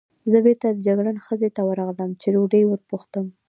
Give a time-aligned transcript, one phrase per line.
[0.31, 3.25] زه بېرته د جګړن خزې ته ورغلم، چې ډوډۍ وپوښتم.